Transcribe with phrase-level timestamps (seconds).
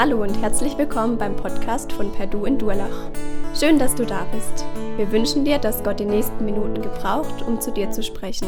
[0.00, 3.10] Hallo und herzlich willkommen beim Podcast von Perdu in Durlach.
[3.58, 4.64] Schön, dass du da bist.
[4.96, 8.46] Wir wünschen dir, dass Gott die nächsten Minuten gebraucht, um zu dir zu sprechen.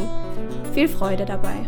[0.73, 1.67] Viel Freude dabei.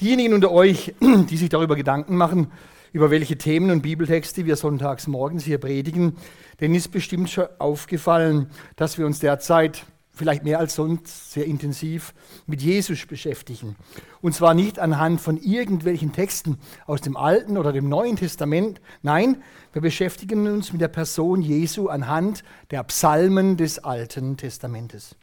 [0.00, 2.52] Diejenigen unter euch, die sich darüber Gedanken machen,
[2.92, 6.16] über welche Themen und Bibeltexte wir sonntags morgens hier predigen,
[6.60, 12.14] denen ist bestimmt schon aufgefallen, dass wir uns derzeit vielleicht mehr als sonst sehr intensiv
[12.46, 13.76] mit Jesus beschäftigen.
[14.22, 18.80] Und zwar nicht anhand von irgendwelchen Texten aus dem Alten oder dem Neuen Testament.
[19.02, 19.42] Nein,
[19.72, 25.16] wir beschäftigen uns mit der Person Jesu anhand der Psalmen des Alten Testamentes.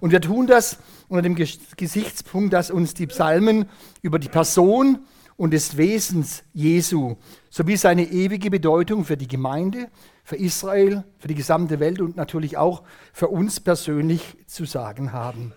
[0.00, 3.66] Und wir tun das unter dem Gesichtspunkt, dass uns die Psalmen
[4.02, 5.00] über die Person
[5.36, 7.16] und des Wesens Jesu
[7.48, 9.88] sowie seine ewige Bedeutung für die Gemeinde,
[10.30, 15.52] für Israel, für die gesamte Welt und natürlich auch für uns persönlich zu sagen haben.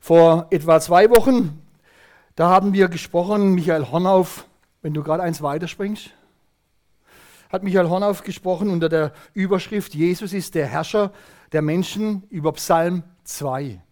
[0.00, 1.62] Vor etwa zwei Wochen,
[2.34, 4.46] da haben wir gesprochen, Michael Hornauf,
[4.80, 6.14] wenn du gerade eins weiterspringst,
[7.50, 11.12] hat Michael Hornauf gesprochen unter der Überschrift Jesus ist der Herrscher
[11.52, 13.82] der Menschen über Psalm 2.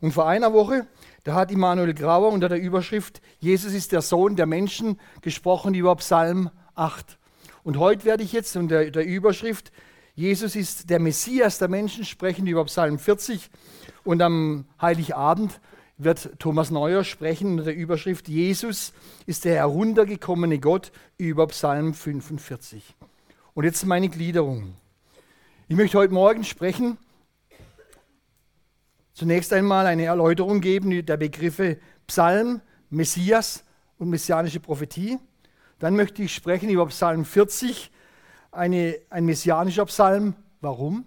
[0.00, 0.86] Und vor einer Woche,
[1.24, 5.96] da hat Immanuel Grauer unter der Überschrift Jesus ist der Sohn der Menschen gesprochen über
[5.96, 7.18] Psalm 8.
[7.64, 9.72] Und heute werde ich jetzt unter der Überschrift
[10.16, 13.50] Jesus ist der Messias der Menschen sprechen über Psalm 40
[14.04, 15.60] und am Heiligabend
[15.96, 18.92] wird Thomas Neuer sprechen unter der Überschrift Jesus
[19.26, 22.94] ist der heruntergekommene Gott über Psalm 45.
[23.54, 24.76] Und jetzt meine Gliederung.
[25.66, 26.96] Ich möchte heute Morgen sprechen,
[29.14, 33.64] zunächst einmal eine Erläuterung geben der Begriffe Psalm, Messias
[33.98, 35.18] und messianische Prophetie.
[35.78, 37.90] Dann möchte ich sprechen über Psalm 40,
[38.52, 40.34] eine, ein messianischer Psalm.
[40.60, 41.06] Warum?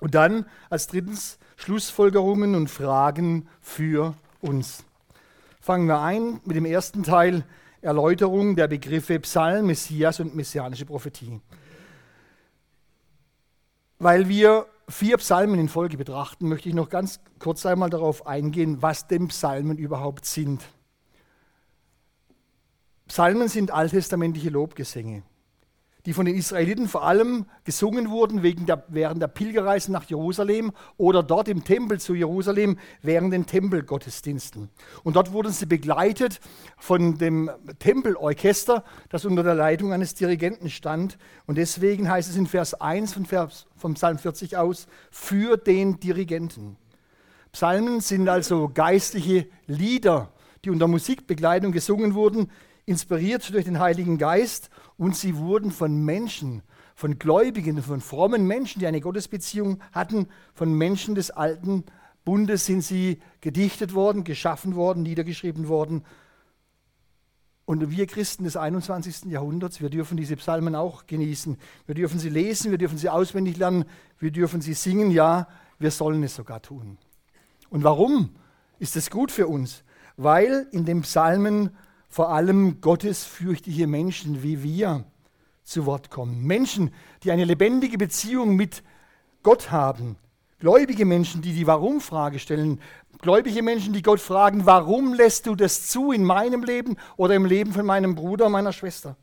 [0.00, 4.84] Und dann als drittens Schlussfolgerungen und Fragen für uns.
[5.60, 7.44] Fangen wir ein mit dem ersten Teil
[7.80, 11.40] Erläuterung der Begriffe Psalm, Messias und messianische Prophetie.
[13.98, 18.80] Weil wir vier Psalmen in Folge betrachten, möchte ich noch ganz kurz einmal darauf eingehen,
[18.80, 20.62] was denn Psalmen überhaupt sind.
[23.08, 25.22] Psalmen sind alttestamentliche Lobgesänge,
[26.04, 31.22] die von den Israeliten vor allem gesungen wurden der, während der Pilgerreise nach Jerusalem oder
[31.22, 34.68] dort im Tempel zu Jerusalem während den Tempelgottesdiensten.
[35.04, 36.40] Und dort wurden sie begleitet
[36.76, 41.16] von dem Tempelorchester, das unter der Leitung eines Dirigenten stand.
[41.46, 45.98] Und deswegen heißt es in Vers 1 von Vers, vom Psalm 40 aus, für den
[45.98, 46.76] Dirigenten.
[47.52, 50.30] Psalmen sind also geistliche Lieder,
[50.64, 52.50] die unter Musikbegleitung gesungen wurden,
[52.88, 56.62] inspiriert durch den Heiligen Geist und sie wurden von Menschen,
[56.94, 61.84] von Gläubigen, von frommen Menschen, die eine Gottesbeziehung hatten, von Menschen des alten
[62.24, 66.04] Bundes sind sie gedichtet worden, geschaffen worden, niedergeschrieben worden.
[67.64, 69.26] Und wir Christen des 21.
[69.26, 71.58] Jahrhunderts, wir dürfen diese Psalmen auch genießen.
[71.86, 73.84] Wir dürfen sie lesen, wir dürfen sie auswendig lernen,
[74.18, 75.46] wir dürfen sie singen, ja,
[75.78, 76.96] wir sollen es sogar tun.
[77.68, 78.30] Und warum
[78.78, 79.84] ist es gut für uns?
[80.16, 81.70] Weil in den Psalmen
[82.08, 85.04] vor allem gottesfürchtige Menschen wie wir
[85.62, 86.46] zu Wort kommen.
[86.46, 86.92] Menschen,
[87.22, 88.82] die eine lebendige Beziehung mit
[89.42, 90.16] Gott haben.
[90.58, 92.80] Gläubige Menschen, die die Warum-Frage stellen.
[93.18, 97.44] Gläubige Menschen, die Gott fragen, warum lässt du das zu in meinem Leben oder im
[97.44, 99.16] Leben von meinem Bruder, meiner Schwester?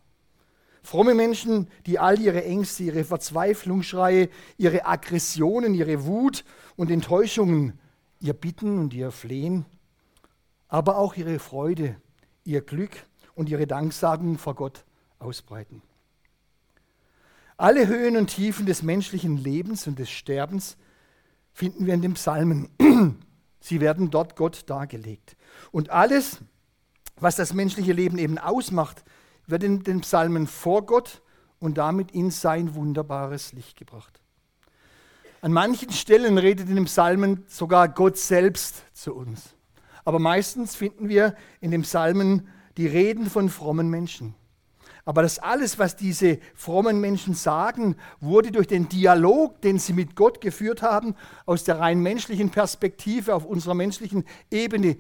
[0.84, 6.46] Fromme Menschen, die all ihre Ängste, ihre Verzweiflungsschreie, ihre Aggressionen, ihre Wut
[6.76, 7.80] und Enttäuschungen,
[8.20, 9.66] ihr Bitten und ihr Flehen,
[10.68, 11.96] aber auch ihre Freude
[12.46, 14.86] ihr Glück und ihre Danksagung vor Gott
[15.20, 15.82] ausbreiten.
[17.58, 20.78] Alle Höhen und Tiefen des menschlichen Lebens und des Sterbens
[21.54, 22.70] finden wir in den Psalmen.
[23.60, 25.36] Sie werden dort Gott dargelegt.
[25.72, 26.40] Und alles,
[27.16, 29.04] was das menschliche Leben eben ausmacht,
[29.48, 31.22] wird in den Psalmen vor Gott
[31.60, 34.22] und damit in sein wunderbares Licht gebracht.
[35.42, 39.55] An manchen Stellen redet in den Psalmen sogar Gott selbst zu uns.
[40.06, 42.48] Aber meistens finden wir in den Psalmen
[42.78, 44.36] die Reden von frommen Menschen.
[45.04, 50.16] Aber das alles, was diese frommen Menschen sagen, wurde durch den Dialog, den sie mit
[50.16, 51.16] Gott geführt haben,
[51.46, 54.98] aus der rein menschlichen Perspektive auf unserer menschlichen Ebene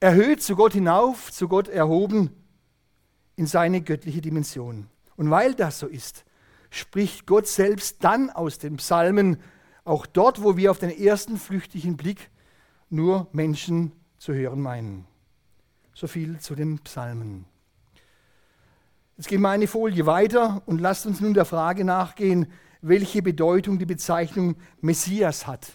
[0.00, 2.30] erhöht zu Gott hinauf, zu Gott erhoben
[3.36, 4.86] in seine göttliche Dimension.
[5.16, 6.24] Und weil das so ist,
[6.70, 9.38] spricht Gott selbst dann aus den Psalmen,
[9.84, 12.30] auch dort, wo wir auf den ersten flüchtigen Blick
[12.90, 15.06] nur Menschen zu hören meinen.
[15.94, 17.44] So viel zu den Psalmen.
[19.16, 22.46] Jetzt gehen wir eine Folie weiter und lasst uns nun der Frage nachgehen,
[22.80, 25.72] welche Bedeutung die Bezeichnung Messias hat.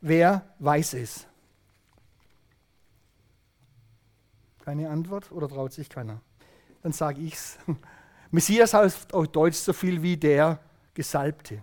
[0.00, 1.26] Wer weiß es?
[4.64, 6.20] Keine Antwort oder traut sich keiner?
[6.82, 7.58] Dann sage ich's.
[8.30, 10.60] Messias heißt auf Deutsch so viel wie der
[10.94, 11.62] Gesalbte.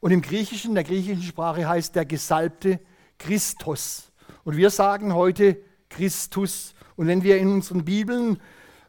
[0.00, 2.80] Und im Griechischen, der griechischen Sprache heißt der Gesalbte
[3.18, 4.11] Christus.
[4.44, 5.58] Und wir sagen heute
[5.88, 6.74] Christus.
[6.96, 8.40] Und wenn wir in unseren Bibeln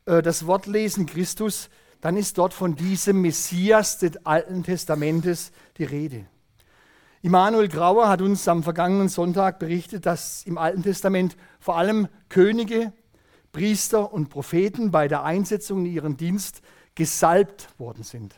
[0.06, 1.70] äh, das Wort lesen, Christus,
[2.02, 6.26] dann ist dort von diesem Messias des Alten Testamentes die Rede.
[7.22, 12.92] Immanuel Grauer hat uns am vergangenen Sonntag berichtet, dass im Alten Testament vor allem Könige,
[13.54, 16.62] Priester und Propheten bei der Einsetzung in ihren Dienst
[16.96, 18.36] gesalbt worden sind.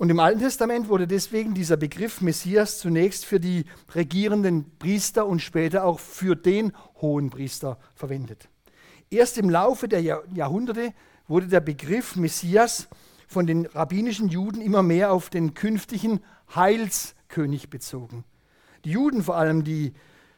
[0.00, 5.42] Und im Alten Testament wurde deswegen dieser Begriff Messias zunächst für die regierenden Priester und
[5.42, 8.48] später auch für den hohen Priester verwendet.
[9.10, 10.94] Erst im Laufe der Jahrhunderte
[11.28, 12.88] wurde der Begriff Messias
[13.28, 16.20] von den rabbinischen Juden immer mehr auf den künftigen
[16.54, 18.24] Heilskönig bezogen.
[18.86, 19.92] Die Juden, vor allem die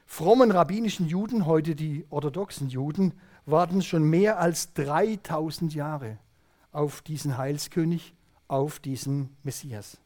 [0.06, 3.12] frommen rabbinischen Juden, heute die orthodoxen Juden,
[3.46, 6.18] warten schon mehr als 3000 Jahre
[6.72, 8.12] auf diesen Heilskönig
[8.52, 9.96] auf diesen Messias.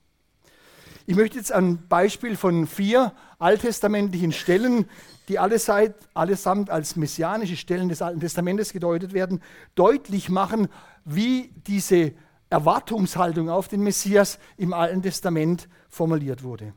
[1.05, 4.89] Ich möchte jetzt ein Beispiel von vier alttestamentlichen Stellen,
[5.29, 9.43] die allesamt als messianische Stellen des Alten Testamentes gedeutet werden,
[9.75, 10.69] deutlich machen,
[11.05, 12.13] wie diese
[12.49, 16.73] Erwartungshaltung auf den Messias im Alten Testament formuliert wurde.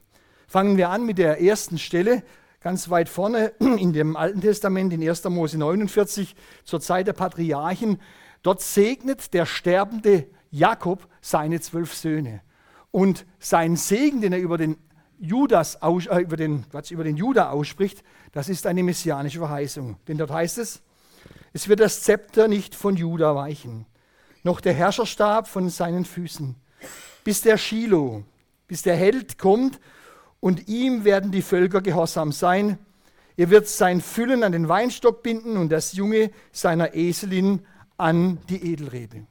[0.47, 2.23] Fangen wir an mit der ersten Stelle,
[2.61, 5.23] ganz weit vorne in dem Alten Testament, in 1.
[5.25, 7.99] Mose 49, zur Zeit der Patriarchen.
[8.41, 12.41] Dort segnet der sterbende Jakob seine zwölf Söhne.
[12.91, 14.77] Und sein Segen, den er über den,
[15.19, 19.97] Judas, äh, über, den, Quatsch, über den Juda ausspricht, das ist eine messianische Verheißung.
[20.07, 20.81] Denn dort heißt es,
[21.53, 23.85] es wird das Zepter nicht von Juda weichen,
[24.43, 26.55] noch der Herrscherstab von seinen Füßen,
[27.23, 28.23] bis der Shiloh,
[28.67, 29.79] bis der Held kommt
[30.39, 32.77] und ihm werden die Völker gehorsam sein.
[33.35, 37.65] Er wird sein Füllen an den Weinstock binden und das Junge seiner Eselin
[37.97, 39.25] an die Edelrebe.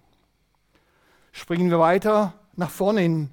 [1.38, 3.30] Springen wir weiter nach vorne in,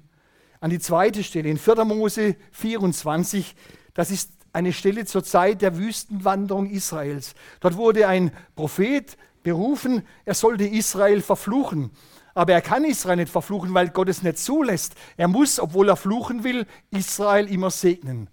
[0.60, 1.84] an die zweite Stelle, in 4.
[1.84, 3.56] Mose 24.
[3.94, 7.34] Das ist eine Stelle zur Zeit der Wüstenwanderung Israels.
[7.58, 11.90] Dort wurde ein Prophet berufen, er sollte Israel verfluchen.
[12.32, 14.94] Aber er kann Israel nicht verfluchen, weil Gott es nicht zulässt.
[15.16, 18.30] Er muss, obwohl er fluchen will, Israel immer segnen.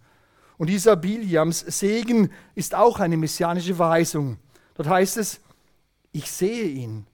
[0.57, 4.37] Und dieser Biliams Segen ist auch eine messianische Verheißung.
[4.75, 5.41] Dort heißt es,
[6.11, 7.07] ich sehe ihn,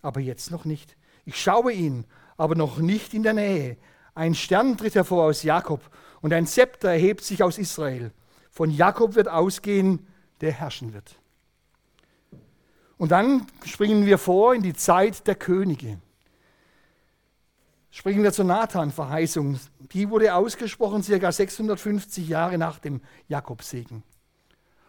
[0.00, 0.96] aber jetzt noch nicht.
[1.26, 2.06] Ich schaue ihn,
[2.36, 3.76] aber noch nicht in der Nähe.
[4.14, 5.82] Ein Stern tritt hervor aus Jakob
[6.22, 8.12] und ein Zepter erhebt sich aus Israel.
[8.50, 10.06] Von Jakob wird ausgehen,
[10.40, 11.16] der herrschen wird.
[12.96, 15.98] Und dann springen wir vor in die Zeit der Könige.
[17.90, 19.58] Springen wir zur Nathan-Verheißung.
[19.92, 24.02] Die wurde ausgesprochen circa 650 Jahre nach dem Jakobsegen.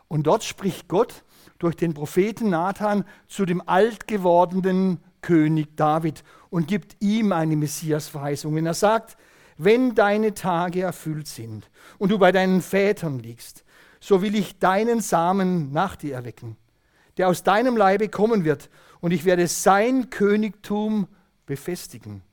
[0.08, 1.24] Und dort spricht Gott
[1.58, 8.56] durch den Propheten Nathan zu dem alt gewordenen König David und gibt ihm eine Messias-Verheißung.
[8.56, 9.18] Wenn er sagt,
[9.58, 13.64] wenn deine Tage erfüllt sind und du bei deinen Vätern liegst,
[14.00, 16.58] so will ich deinen Samen nach dir erwecken,
[17.18, 18.70] der aus deinem Leibe kommen wird,
[19.00, 21.08] und ich werde sein Königtum
[21.46, 22.24] befestigen.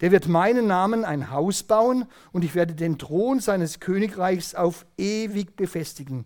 [0.00, 4.86] Der wird meinen Namen ein Haus bauen, und ich werde den Thron seines Königreichs auf
[4.96, 6.24] ewig befestigen.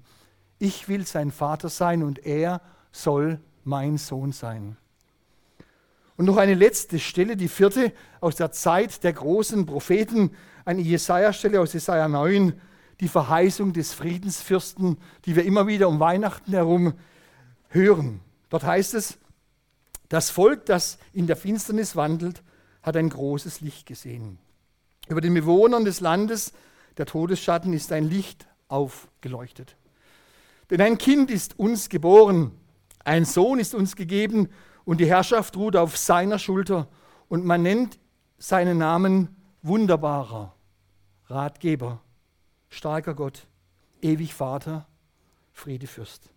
[0.58, 2.60] Ich will sein Vater sein, und er
[2.92, 4.76] soll mein Sohn sein.
[6.20, 10.36] Und noch eine letzte Stelle, die vierte aus der Zeit der großen Propheten,
[10.66, 12.60] eine Jesaja-Stelle aus Jesaja 9,
[13.00, 16.92] die Verheißung des Friedensfürsten, die wir immer wieder um Weihnachten herum
[17.70, 18.20] hören.
[18.50, 19.16] Dort heißt es,
[20.10, 22.42] das Volk, das in der Finsternis wandelt,
[22.82, 24.36] hat ein großes Licht gesehen.
[25.08, 26.52] Über den Bewohnern des Landes
[26.98, 29.74] der Todesschatten ist ein Licht aufgeleuchtet.
[30.68, 32.50] Denn ein Kind ist uns geboren,
[33.04, 34.50] ein Sohn ist uns gegeben
[34.84, 36.88] und die Herrschaft ruht auf seiner Schulter
[37.28, 37.98] und man nennt
[38.38, 40.54] seinen Namen wunderbarer
[41.26, 42.00] Ratgeber,
[42.68, 43.46] starker Gott,
[44.02, 44.86] ewig Vater,
[45.52, 46.30] Friedefürst.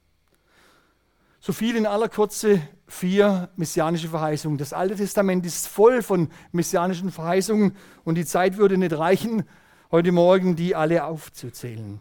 [1.40, 4.58] So viel in aller Kürze vier messianische Verheißungen.
[4.58, 9.44] Das Alte Testament ist voll von messianischen Verheißungen und die Zeit würde nicht reichen,
[9.92, 12.00] heute Morgen die alle aufzuzählen.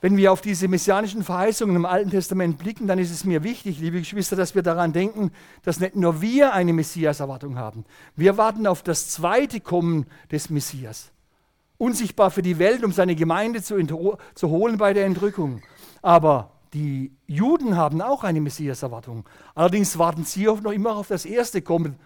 [0.00, 3.80] Wenn wir auf diese messianischen Verheißungen im Alten Testament blicken, dann ist es mir wichtig,
[3.80, 5.32] liebe Geschwister, dass wir daran denken,
[5.64, 7.84] dass nicht nur wir eine Messias-Erwartung haben.
[8.14, 11.10] Wir warten auf das zweite Kommen des Messias.
[11.78, 13.76] Unsichtbar für die Welt, um seine Gemeinde zu,
[14.34, 15.62] zu holen bei der Entrückung.
[16.00, 19.24] Aber die Juden haben auch eine Messias-Erwartung.
[19.56, 21.96] Allerdings warten sie noch immer auf das erste Kommen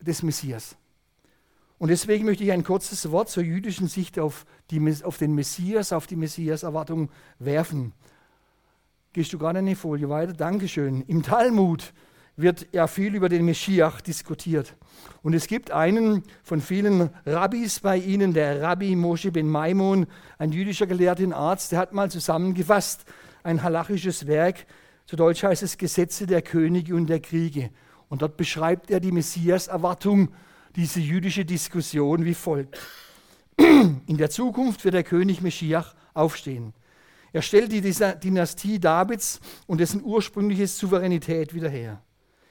[0.00, 0.76] des Messias.
[1.82, 5.92] Und deswegen möchte ich ein kurzes Wort zur jüdischen Sicht auf, die, auf den Messias,
[5.92, 7.10] auf die Messias-Erwartung
[7.40, 7.92] werfen.
[9.12, 10.32] Gehst du gerade eine Folie weiter?
[10.32, 11.02] Dankeschön.
[11.08, 11.92] Im Talmud
[12.36, 14.76] wird ja viel über den Meschiach diskutiert.
[15.24, 20.06] Und es gibt einen von vielen Rabbis bei ihnen, der Rabbi Moshe ben Maimon,
[20.38, 23.06] ein jüdischer Gelehrter Arzt, der hat mal zusammengefasst
[23.42, 24.66] ein halachisches Werk,
[25.04, 27.70] zu Deutsch heißt es Gesetze der Könige und der Kriege.
[28.08, 30.28] Und dort beschreibt er die Messias-Erwartung,
[30.76, 32.78] diese jüdische Diskussion wie folgt.
[33.56, 36.72] In der Zukunft wird der König Meschiach aufstehen.
[37.32, 42.02] Er stellt die Dynastie Davids und dessen ursprüngliche Souveränität wieder her.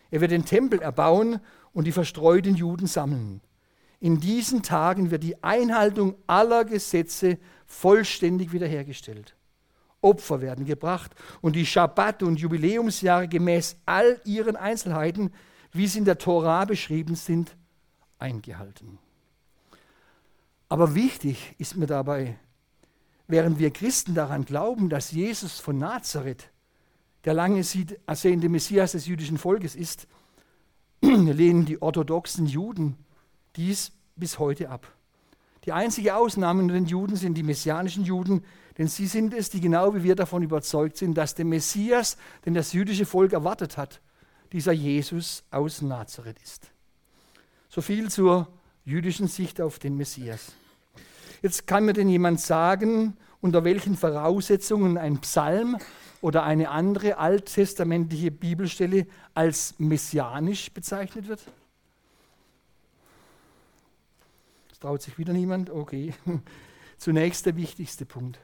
[0.09, 1.39] Er wird den Tempel erbauen
[1.73, 3.41] und die verstreuten Juden sammeln.
[3.99, 7.37] In diesen Tagen wird die Einhaltung aller Gesetze
[7.67, 9.35] vollständig wiederhergestellt.
[10.01, 11.11] Opfer werden gebracht
[11.41, 15.31] und die Schabbat- und Jubiläumsjahre gemäß all ihren Einzelheiten,
[15.71, 17.55] wie sie in der Tora beschrieben sind,
[18.21, 18.99] eingehalten.
[20.69, 22.37] Aber wichtig ist mir dabei,
[23.27, 26.49] während wir Christen daran glauben, dass Jesus von Nazareth
[27.25, 27.63] der lange
[28.07, 30.07] ersehnte Messias des jüdischen Volkes ist,
[31.01, 32.95] lehnen die orthodoxen Juden
[33.55, 34.87] dies bis heute ab.
[35.65, 38.43] Die einzige Ausnahme unter den Juden sind die messianischen Juden,
[38.77, 42.53] denn sie sind es, die genau wie wir davon überzeugt sind, dass der Messias, den
[42.53, 44.01] das jüdische Volk erwartet hat,
[44.53, 46.71] dieser Jesus aus Nazareth ist.
[47.73, 48.49] So viel zur
[48.83, 50.51] jüdischen Sicht auf den Messias.
[51.41, 55.77] Jetzt kann mir denn jemand sagen, unter welchen Voraussetzungen ein Psalm
[56.19, 61.39] oder eine andere alttestamentliche Bibelstelle als messianisch bezeichnet wird?
[64.67, 65.69] Das traut sich wieder niemand?
[65.69, 66.13] Okay.
[66.97, 68.37] Zunächst der wichtigste Punkt.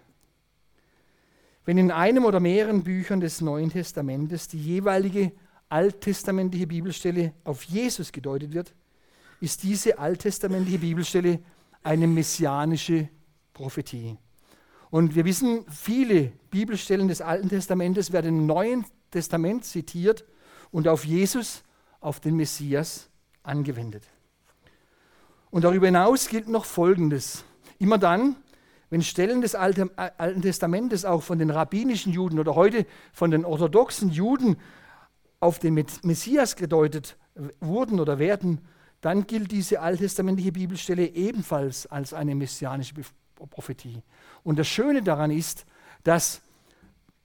[1.65, 5.33] Wenn in einem oder mehreren Büchern des Neuen Testamentes die jeweilige
[5.67, 8.73] alttestamentliche Bibelstelle auf Jesus gedeutet wird,
[9.39, 11.39] ist diese alttestamentliche Bibelstelle
[11.83, 13.09] eine messianische
[13.53, 14.17] Prophetie.
[14.89, 20.25] Und wir wissen, viele Bibelstellen des Alten Testamentes werden im Neuen Testament zitiert
[20.71, 21.63] und auf Jesus,
[21.99, 23.09] auf den Messias
[23.43, 24.03] angewendet.
[25.49, 27.43] Und darüber hinaus gilt noch Folgendes.
[27.79, 28.35] Immer dann,
[28.89, 29.91] wenn Stellen des Alten,
[30.41, 34.57] Testamentes auch von den rabbinischen Juden oder heute von den orthodoxen Juden
[35.39, 37.17] auf den Messias gedeutet
[37.59, 38.61] wurden oder werden,
[39.07, 42.93] dann gilt diese alttestamentliche Bibelstelle ebenfalls als eine messianische
[43.35, 44.03] Prophetie.
[44.43, 45.65] Und das Schöne daran ist,
[46.03, 46.41] dass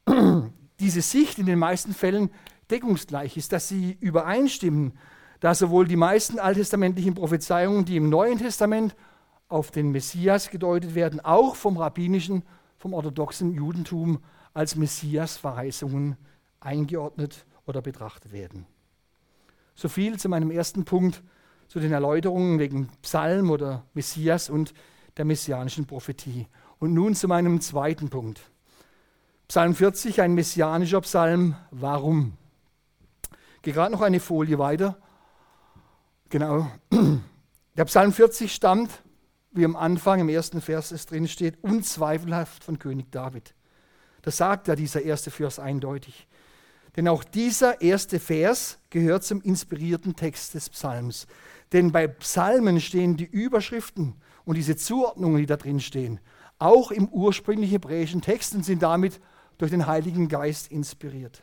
[0.78, 2.30] diese Sicht in den meisten Fällen
[2.70, 4.92] deckungsgleich ist, dass sie übereinstimmen,
[5.40, 8.94] da sowohl die meisten alttestamentlichen Prophezeiungen, die im Neuen Testament
[9.48, 12.44] auf den Messias gedeutet werden, auch vom rabbinischen,
[12.78, 14.22] vom orthodoxen Judentum
[14.54, 16.16] als Messias-Verheißungen
[16.60, 18.66] eingeordnet oder betrachtet werden.
[19.74, 21.24] So viel zu meinem ersten Punkt,
[21.72, 24.74] zu den Erläuterungen wegen Psalm oder Messias und
[25.16, 26.46] der messianischen Prophetie.
[26.78, 28.42] Und nun zu meinem zweiten Punkt.
[29.48, 31.56] Psalm 40, ein messianischer Psalm.
[31.70, 32.36] Warum?
[33.62, 34.98] Gehe gerade noch eine Folie weiter.
[36.28, 36.70] Genau.
[37.78, 38.90] Der Psalm 40 stammt,
[39.52, 43.54] wie am Anfang im ersten Vers es drin steht, unzweifelhaft von König David.
[44.20, 46.28] Das sagt ja dieser erste Vers eindeutig.
[46.96, 51.26] Denn auch dieser erste Vers gehört zum inspirierten Text des Psalms.
[51.72, 54.14] Denn bei Psalmen stehen die Überschriften
[54.44, 56.20] und diese Zuordnungen, die da drin stehen,
[56.58, 59.20] auch im ursprünglichen hebräischen Text und sind damit
[59.58, 61.42] durch den Heiligen Geist inspiriert.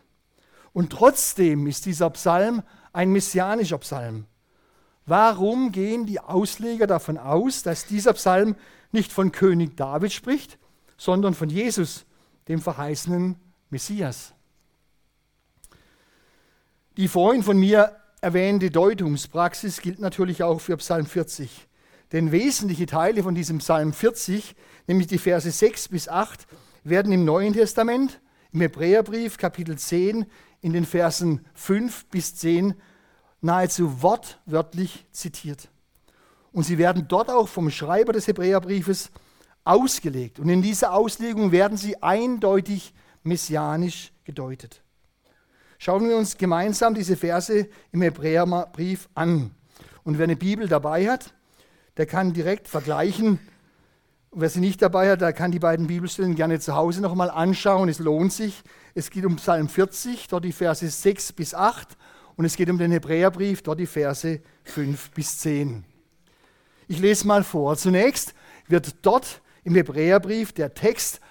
[0.71, 4.25] Und trotzdem ist dieser Psalm ein messianischer Psalm.
[5.05, 8.55] Warum gehen die Ausleger davon aus, dass dieser Psalm
[8.91, 10.59] nicht von König David spricht,
[10.97, 12.05] sondern von Jesus,
[12.47, 13.37] dem verheißenen
[13.69, 14.33] Messias?
[16.97, 21.67] Die vorhin von mir erwähnte Deutungspraxis gilt natürlich auch für Psalm 40.
[22.11, 24.55] Denn wesentliche Teile von diesem Psalm 40,
[24.87, 26.47] nämlich die Verse 6 bis 8,
[26.83, 28.19] werden im Neuen Testament,
[28.51, 30.25] im Hebräerbrief Kapitel 10,
[30.61, 32.73] in den Versen 5 bis 10
[33.41, 35.69] nahezu wortwörtlich zitiert.
[36.51, 39.11] Und sie werden dort auch vom Schreiber des Hebräerbriefes
[39.63, 40.39] ausgelegt.
[40.39, 44.81] Und in dieser Auslegung werden sie eindeutig messianisch gedeutet.
[45.81, 49.51] Schauen wir uns gemeinsam diese Verse im Hebräerbrief an.
[50.03, 51.33] Und wer eine Bibel dabei hat,
[51.95, 53.39] der kann direkt vergleichen.
[54.33, 57.87] Wer sie nicht dabei hat, der kann die beiden Bibelstellen gerne zu Hause nochmal anschauen.
[57.87, 58.61] Es lohnt sich.
[58.93, 61.95] Es geht um Psalm 40, dort die Verse 6 bis 8.
[62.35, 65.85] Und es geht um den Hebräerbrief, dort die Verse 5 bis 10.
[66.89, 67.77] Ich lese mal vor.
[67.77, 68.33] Zunächst
[68.67, 71.21] wird dort im Hebräerbrief der Text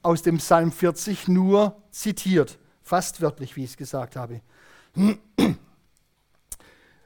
[0.00, 2.58] aus dem Psalm 40 nur zitiert.
[2.88, 4.40] Fast wörtlich, wie ich es gesagt habe.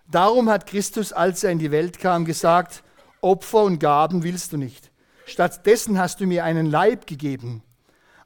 [0.08, 2.84] Darum hat Christus, als er in die Welt kam, gesagt,
[3.20, 4.92] Opfer und Gaben willst du nicht.
[5.26, 7.64] Stattdessen hast du mir einen Leib gegeben.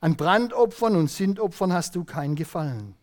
[0.03, 2.95] An Brandopfern und Sintopfern hast du keinen Gefallen.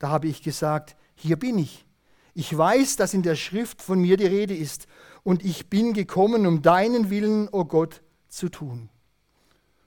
[0.00, 1.86] Da habe ich gesagt, hier bin ich.
[2.34, 4.88] Ich weiß, dass in der Schrift von mir die Rede ist
[5.22, 8.88] und ich bin gekommen, um deinen Willen, o oh Gott, zu tun.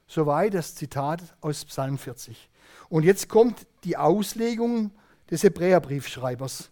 [0.07, 2.49] Soweit das Zitat aus Psalm 40.
[2.89, 4.91] Und jetzt kommt die Auslegung
[5.29, 6.72] des Hebräerbriefschreibers.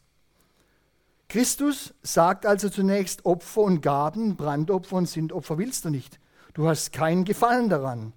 [1.27, 6.19] Christus sagt also zunächst, Opfer und Gaben, Brandopfer und Sintopfer willst du nicht.
[6.53, 8.13] Du hast keinen Gefallen daran.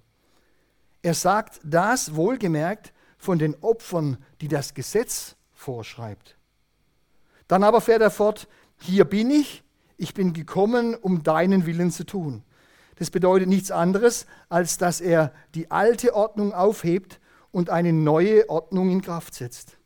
[1.01, 6.37] Er sagt das wohlgemerkt von den Opfern, die das Gesetz vorschreibt.
[7.47, 8.47] Dann aber fährt er fort,
[8.79, 9.63] hier bin ich,
[9.97, 12.43] ich bin gekommen, um deinen Willen zu tun.
[12.95, 17.19] Das bedeutet nichts anderes, als dass er die alte Ordnung aufhebt
[17.51, 19.77] und eine neue Ordnung in Kraft setzt.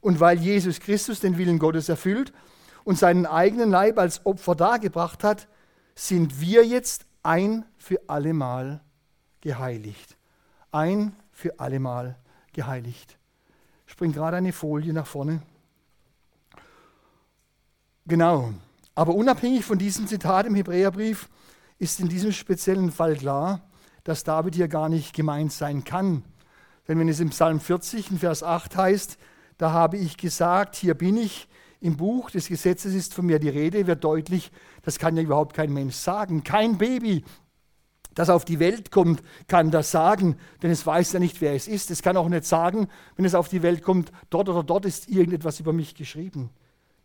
[0.00, 2.32] Und weil Jesus Christus den Willen Gottes erfüllt
[2.84, 5.48] und seinen eigenen Leib als Opfer dargebracht hat,
[5.94, 8.80] sind wir jetzt ein für allemal
[9.40, 10.16] geheiligt.
[10.72, 12.18] Ein für allemal
[12.52, 13.18] geheiligt.
[13.86, 15.42] Springt gerade eine Folie nach vorne.
[18.06, 18.52] Genau.
[18.94, 21.28] Aber unabhängig von diesem Zitat im Hebräerbrief
[21.78, 23.60] ist in diesem speziellen Fall klar,
[24.04, 26.24] dass David hier gar nicht gemeint sein kann.
[26.92, 29.16] Denn wenn es im Psalm 40 in Vers 8 heißt,
[29.56, 31.48] da habe ich gesagt, hier bin ich,
[31.80, 35.56] im Buch des Gesetzes ist von mir die Rede, wird deutlich, das kann ja überhaupt
[35.56, 36.44] kein Mensch sagen.
[36.44, 37.24] Kein Baby,
[38.14, 41.66] das auf die Welt kommt, kann das sagen, denn es weiß ja nicht, wer es
[41.66, 41.90] ist.
[41.90, 45.08] Es kann auch nicht sagen, wenn es auf die Welt kommt, dort oder dort ist
[45.08, 46.50] irgendetwas über mich geschrieben.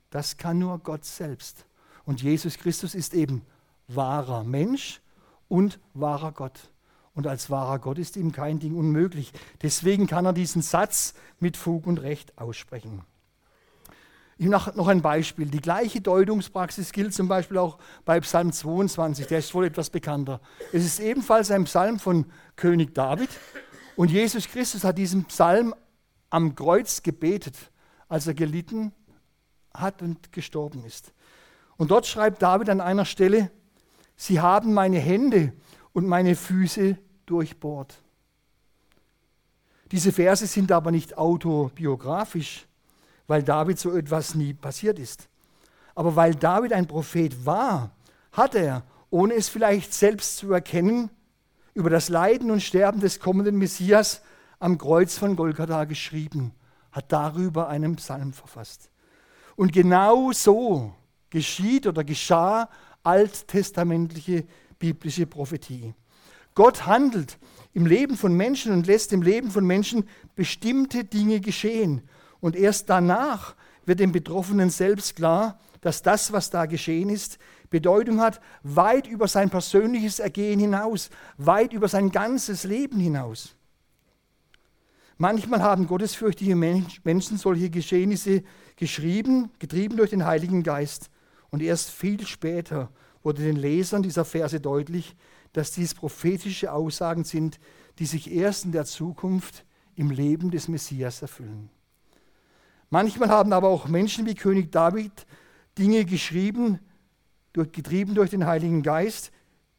[0.10, 1.66] Das kann nur Gott selbst.
[2.04, 3.42] Und Jesus Christus ist eben
[3.88, 5.00] wahrer Mensch
[5.48, 6.72] und wahrer Gott.
[7.18, 9.34] Und als wahrer Gott ist ihm kein Ding unmöglich.
[9.64, 13.02] Deswegen kann er diesen Satz mit Fug und Recht aussprechen.
[14.38, 15.48] Ich mache noch ein Beispiel.
[15.48, 20.42] Die gleiche Deutungspraxis gilt zum Beispiel auch bei Psalm 22, der ist wohl etwas bekannter.
[20.72, 23.30] Es ist ebenfalls ein Psalm von König David
[23.96, 25.74] und Jesus Christus hat diesen Psalm
[26.30, 27.56] am Kreuz gebetet,
[28.08, 28.92] als er gelitten
[29.74, 31.14] hat und gestorben ist.
[31.78, 33.50] Und dort schreibt David an einer Stelle,
[34.16, 35.54] Sie haben meine Hände
[35.94, 37.96] und meine Füße durchbohrt.
[39.92, 42.68] Diese Verse sind aber nicht autobiografisch,
[43.28, 45.30] weil David so etwas nie passiert ist.
[45.96, 47.92] Aber weil David ein Prophet war,
[48.32, 51.10] hat er, ohne es vielleicht selbst zu erkennen,
[51.74, 54.22] über das Leiden und Sterben des kommenden Messias
[54.60, 56.54] am Kreuz von Golgatha geschrieben,
[56.92, 58.90] hat darüber einen Psalm verfasst.
[59.56, 60.94] Und genau so
[61.30, 62.70] geschieht oder geschah
[63.04, 64.46] alttestamentliche
[64.80, 65.94] biblische Prophetie.
[66.58, 67.38] Gott handelt
[67.76, 72.02] im Leben von Menschen und lässt im Leben von Menschen bestimmte Dinge geschehen.
[72.40, 73.54] Und erst danach
[73.86, 77.38] wird dem Betroffenen selbst klar, dass das, was da geschehen ist,
[77.70, 83.56] Bedeutung hat, weit über sein persönliches Ergehen hinaus, weit über sein ganzes Leben hinaus.
[85.20, 88.42] Manchmal haben gottesfürchtige Menschen solche Geschehnisse
[88.78, 91.12] geschrieben, getrieben durch den Heiligen Geist.
[91.52, 92.90] Und erst viel später
[93.22, 95.16] wurde den Lesern dieser Verse deutlich,
[95.58, 97.60] dass dies prophetische Aussagen sind,
[97.98, 99.66] die sich erst in der Zukunft
[99.96, 101.72] im Leben des Messias erfüllen.
[102.92, 105.26] Manchmal haben aber auch Menschen wie König David
[105.80, 106.80] Dinge geschrieben,
[107.54, 109.32] getrieben durch den Heiligen Geist,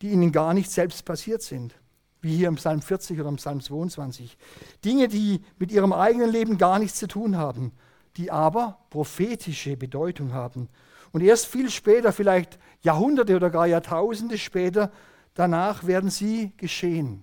[0.03, 1.77] die ihnen gar nicht selbst passiert sind.
[2.21, 4.37] Wie hier im Psalm 40 oder im Psalm 22.
[4.85, 7.71] Dinge, die mit ihrem eigenen Leben gar nichts zu tun haben,
[8.17, 10.69] die aber prophetische Bedeutung haben.
[11.13, 14.91] Und erst viel später, vielleicht Jahrhunderte oder gar Jahrtausende später,
[15.39, 17.23] danach werden sie geschehen.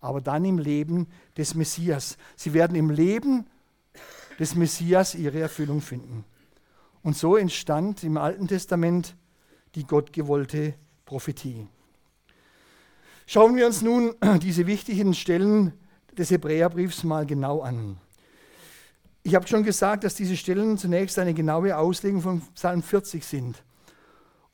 [0.00, 2.16] Aber dann im Leben des Messias.
[2.34, 3.46] Sie werden im Leben
[4.38, 6.24] des Messias ihre Erfüllung finden.
[7.02, 9.14] Und so entstand im Alten Testament
[9.74, 11.68] die gottgewollte Prophetie.
[13.26, 15.74] Schauen wir uns nun diese wichtigen Stellen
[16.16, 17.98] des Hebräerbriefs mal genau an.
[19.22, 23.62] Ich habe schon gesagt, dass diese Stellen zunächst eine genaue Auslegung von Psalm 40 sind.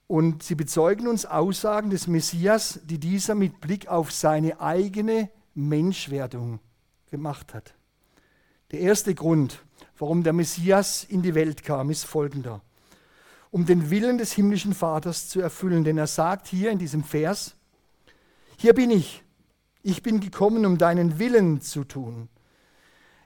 [0.07, 6.61] Und sie bezeugen uns Aussagen des Messias, die dieser mit Blick auf seine eigene Menschwerdung
[7.11, 7.75] gemacht hat.
[8.71, 9.64] Der erste Grund,
[9.99, 12.62] warum der Messias in die Welt kam, ist folgender.
[13.51, 15.83] Um den Willen des himmlischen Vaters zu erfüllen.
[15.83, 17.55] Denn er sagt hier in diesem Vers,
[18.57, 19.23] hier bin ich,
[19.83, 22.29] ich bin gekommen, um deinen Willen zu tun.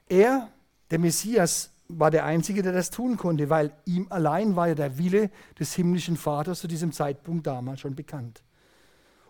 [0.07, 0.49] Er,
[0.89, 4.97] der Messias, war der Einzige, der das tun konnte, weil ihm allein war ja der
[4.97, 8.43] Wille des himmlischen Vaters zu diesem Zeitpunkt damals schon bekannt.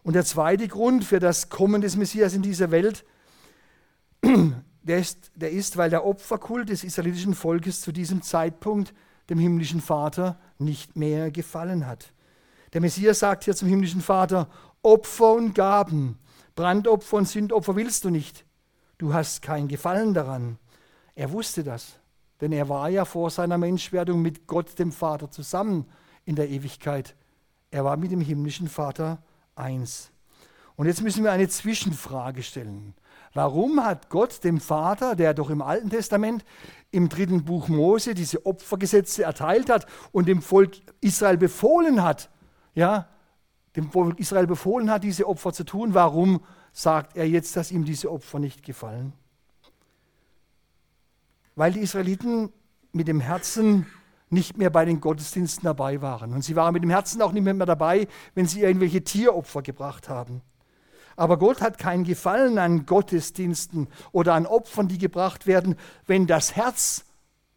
[0.04, 3.06] Und der zweite Grund für das Kommen des Messias in dieser Welt
[4.84, 8.93] der ist, der ist, weil der Opferkult des israelitischen Volkes zu diesem Zeitpunkt
[9.30, 12.13] dem himmlischen Vater nicht mehr gefallen hat.
[12.74, 14.50] Der Messias sagt hier zum himmlischen Vater,
[14.82, 16.17] Opfer und Gaben,
[16.56, 18.45] Brandopfer und Sündopfer willst du nicht.
[18.97, 20.60] du hast kein Gefallen daran.
[21.15, 22.00] Er wusste das,
[22.41, 25.86] denn er war ja vor seiner Menschwerdung mit Gott, dem Vater, zusammen
[26.25, 27.15] in der Ewigkeit.
[27.69, 29.23] Er war mit dem himmlischen Vater
[29.56, 30.12] eins.
[30.75, 32.95] Und jetzt müssen wir eine Zwischenfrage stellen.
[33.34, 36.43] Warum hat Gott dem Vater, der doch im Alten Testament
[36.89, 42.30] im dritten Buch Mose diese Opfergesetze erteilt hat und dem Volk Israel befohlen hat,
[42.73, 43.08] ja,
[43.75, 46.41] dem Volk Israel befohlen hat, diese Opfer zu tun, warum
[46.73, 49.13] sagt er jetzt, dass ihm diese Opfer nicht gefallen?
[51.56, 52.52] Weil die Israeliten
[52.92, 53.86] mit dem Herzen
[54.30, 56.34] nicht mehr bei den Gottesdiensten dabei waren.
[56.34, 60.08] Und sie waren mit dem Herzen auch nicht mehr dabei, wenn sie irgendwelche Tieropfer gebracht
[60.08, 60.42] haben.
[61.18, 65.76] Aber Gott hat keinen Gefallen an Gottesdiensten oder an Opfern, die gebracht werden,
[66.08, 67.06] wenn das Herz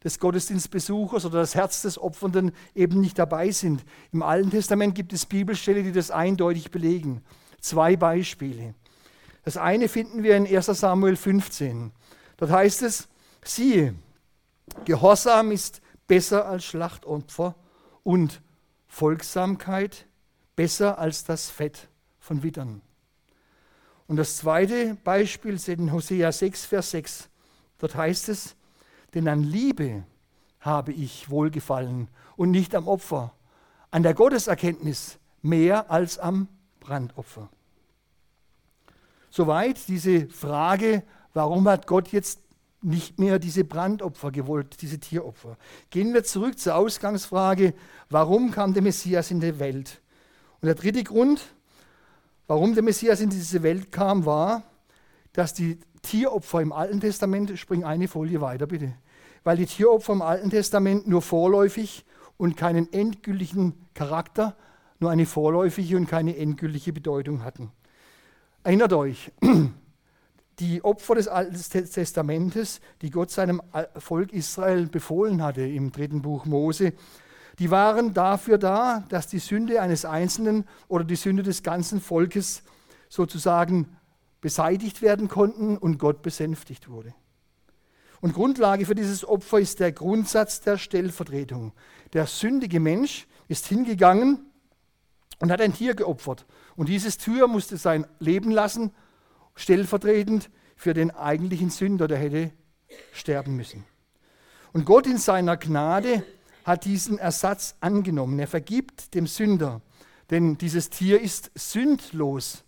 [0.03, 3.85] des Gottesdienstbesuchers oder das Herz des Opfernden eben nicht dabei sind.
[4.13, 7.23] Im Alten Testament gibt es Bibelstellen, die das eindeutig belegen.
[7.61, 8.75] Zwei Beispiele.
[9.45, 11.93] Das eine finden wir in 1 Samuel 15.
[12.37, 13.09] Dort heißt es,
[13.45, 13.95] siehe,
[14.85, 17.55] Gehorsam ist besser als Schlachtopfer
[18.03, 18.43] und
[18.87, 20.07] Folgsamkeit
[20.57, 22.81] besser als das Fett von Wittern.
[24.07, 27.29] Und das zweite Beispiel ist in Hosea 6, Vers 6.
[27.79, 28.55] Dort heißt es,
[29.15, 30.05] denn an Liebe
[30.61, 33.33] habe ich Wohlgefallen und nicht am Opfer,
[33.91, 36.49] an der Gotteserkenntnis mehr als am
[36.81, 37.49] Brandopfer.
[39.31, 41.03] Soweit diese Frage,
[41.33, 42.41] warum hat Gott jetzt
[42.85, 45.57] nicht mehr diese Brandopfer gewollt, diese Tieropfer.
[45.91, 47.75] Gehen wir zurück zur Ausgangsfrage,
[48.11, 50.01] warum kam der Messias in die Welt?
[50.61, 51.41] Und der dritte Grund,
[52.47, 54.65] Warum der Messias in diese Welt kam, war,
[55.33, 58.93] dass die Tieropfer im Alten Testament, spring eine Folie weiter bitte,
[59.45, 62.05] weil die Tieropfer im Alten Testament nur vorläufig
[62.37, 64.57] und keinen endgültigen Charakter,
[65.01, 67.73] nur eine vorläufige und keine endgültige Bedeutung hatten.
[68.63, 69.33] Erinnert euch,
[70.59, 73.61] die Opfer des Alten Testamentes, die Gott seinem
[73.97, 76.93] Volk Israel befohlen hatte im dritten Buch Mose,
[77.59, 82.63] die waren dafür da, dass die Sünde eines Einzelnen oder die Sünde des ganzen Volkes
[83.09, 83.97] sozusagen
[84.41, 87.15] beseitigt werden konnten und Gott besänftigt wurde.
[88.21, 91.73] Und Grundlage für dieses Opfer ist der Grundsatz der Stellvertretung.
[92.13, 94.51] Der sündige Mensch ist hingegangen
[95.39, 96.47] und hat ein Tier geopfert.
[96.75, 98.93] Und dieses Tier musste sein Leben lassen,
[99.55, 102.51] stellvertretend für den eigentlichen Sünder, der hätte
[103.13, 103.85] sterben müssen.
[104.73, 106.25] Und Gott in seiner Gnade
[106.65, 108.39] hat diesen Ersatz angenommen.
[108.39, 109.83] Er vergibt dem Sünder,
[110.31, 112.65] denn dieses Tier ist sündlos.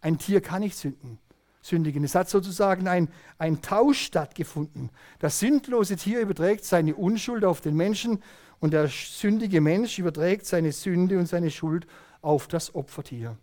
[0.00, 1.18] Ein Tier kann nicht sünden,
[1.60, 2.04] sündigen.
[2.04, 4.90] Es hat sozusagen ein, ein Tausch stattgefunden.
[5.18, 8.22] Das sündlose Tier überträgt seine Unschuld auf den Menschen
[8.60, 11.86] und der sündige Mensch überträgt seine Sünde und seine Schuld
[12.22, 13.36] auf das Opfertier.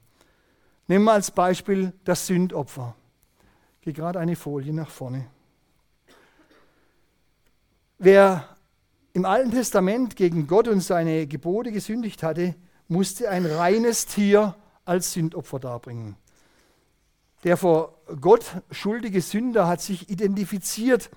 [0.88, 2.96] Nehmen wir als Beispiel das Sündopfer.
[3.82, 5.28] Gehe gerade eine Folie nach vorne.
[7.98, 8.58] Wer
[9.14, 12.56] im Alten Testament gegen Gott und seine Gebote gesündigt hatte,
[12.88, 16.16] musste ein reines Tier als Sündopfer darbringen.
[17.44, 21.10] Der vor Gott schuldige Sünder hat sich identifiziert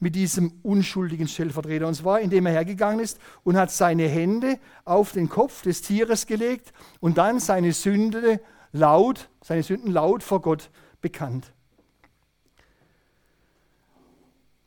[0.00, 1.86] mit diesem unschuldigen Stellvertreter.
[1.86, 6.26] Und zwar, indem er hergegangen ist und hat seine Hände auf den Kopf des Tieres
[6.26, 8.40] gelegt und dann seine Sünde
[8.72, 11.52] laut, seine Sünden laut vor Gott bekannt.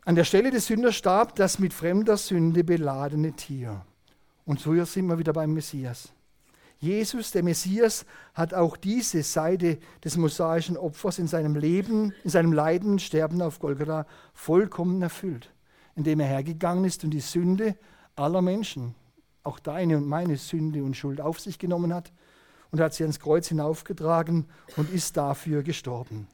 [0.03, 3.85] An der Stelle des Sünders starb das mit fremder Sünde beladene Tier.
[4.45, 6.11] Und so sind wir wieder beim Messias.
[6.79, 12.51] Jesus, der Messias, hat auch diese Seite des mosaischen Opfers in seinem Leben, in seinem
[12.51, 15.51] Leiden und Sterben auf Golgatha vollkommen erfüllt,
[15.95, 17.75] indem er hergegangen ist und die Sünde
[18.15, 18.95] aller Menschen,
[19.43, 22.11] auch deine und meine Sünde und Schuld auf sich genommen hat
[22.71, 26.27] und hat sie ans Kreuz hinaufgetragen und ist dafür gestorben.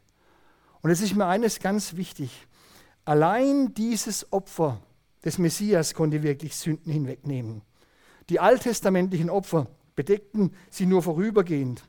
[0.81, 2.47] Und es ist mir eines ganz wichtig.
[3.05, 4.81] Allein dieses Opfer
[5.25, 7.61] des Messias konnte wirklich Sünden hinwegnehmen.
[8.29, 11.83] Die alttestamentlichen Opfer bedeckten sie nur vorübergehend.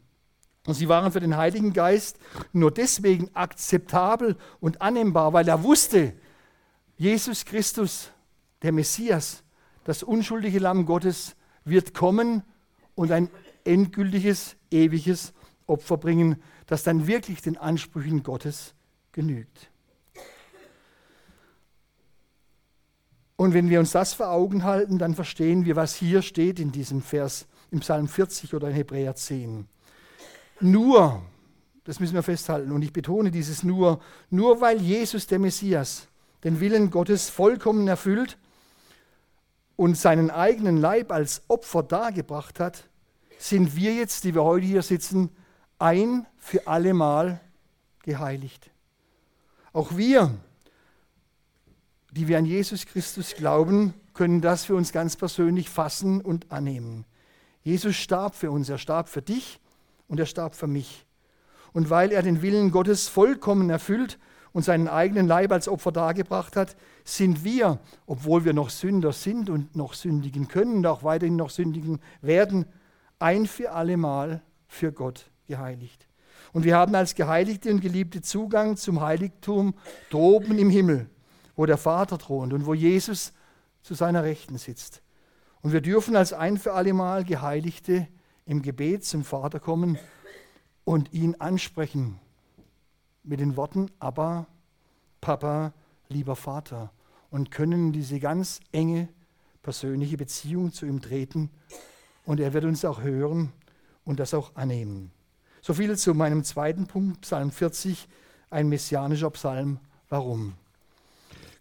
[0.66, 2.18] Und sie waren für den Heiligen Geist
[2.52, 6.14] nur deswegen akzeptabel und annehmbar, weil er wusste,
[6.96, 8.10] Jesus Christus,
[8.62, 9.42] der Messias,
[9.84, 12.42] das unschuldige Lamm Gottes, wird kommen
[12.94, 13.30] und ein
[13.68, 15.32] endgültiges, ewiges
[15.66, 18.74] Opfer bringen, das dann wirklich den Ansprüchen Gottes
[19.12, 19.70] genügt.
[23.36, 26.72] Und wenn wir uns das vor Augen halten, dann verstehen wir, was hier steht in
[26.72, 29.68] diesem Vers im Psalm 40 oder in Hebräer 10.
[30.60, 31.22] Nur,
[31.84, 34.00] das müssen wir festhalten, und ich betone dieses nur,
[34.30, 36.08] nur weil Jesus der Messias
[36.42, 38.38] den Willen Gottes vollkommen erfüllt
[39.76, 42.87] und seinen eigenen Leib als Opfer dargebracht hat,
[43.38, 45.30] sind wir jetzt, die wir heute hier sitzen,
[45.78, 47.40] ein für allemal
[48.02, 48.70] geheiligt.
[49.72, 50.34] Auch wir,
[52.10, 57.04] die wir an Jesus Christus glauben, können das für uns ganz persönlich fassen und annehmen.
[57.62, 59.60] Jesus starb für uns, er starb für dich
[60.08, 61.06] und er starb für mich.
[61.72, 64.18] Und weil er den Willen Gottes vollkommen erfüllt
[64.52, 69.50] und seinen eigenen Leib als Opfer dargebracht hat, sind wir, obwohl wir noch Sünder sind
[69.50, 72.64] und noch sündigen können und auch weiterhin noch sündigen werden,
[73.18, 76.06] ein für allemal für Gott geheiligt.
[76.52, 79.74] Und wir haben als Geheiligte und Geliebte Zugang zum Heiligtum
[80.10, 81.08] droben im Himmel,
[81.56, 83.32] wo der Vater thront und wo Jesus
[83.82, 85.02] zu seiner Rechten sitzt.
[85.60, 88.08] Und wir dürfen als ein für allemal Geheiligte
[88.46, 89.98] im Gebet zum Vater kommen
[90.84, 92.18] und ihn ansprechen
[93.22, 94.46] mit den Worten Abba,
[95.20, 95.74] Papa,
[96.08, 96.92] lieber Vater
[97.30, 99.08] und können in diese ganz enge
[99.62, 101.50] persönliche Beziehung zu ihm treten
[102.28, 103.54] und er wird uns auch hören
[104.04, 105.12] und das auch annehmen.
[105.62, 108.06] So viel zu meinem zweiten Punkt, Psalm 40,
[108.50, 109.80] ein messianischer Psalm.
[110.10, 110.52] Warum?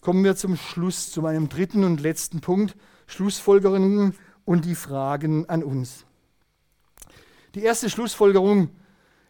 [0.01, 2.75] Kommen wir zum Schluss, zu meinem dritten und letzten Punkt,
[3.07, 6.03] Schlussfolgerungen und die Fragen an uns.
[7.55, 8.69] Die erste Schlussfolgerung,